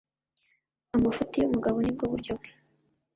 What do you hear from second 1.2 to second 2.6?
y'umugabo nibwo buryo bwe